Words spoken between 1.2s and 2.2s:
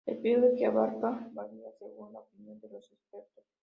varía según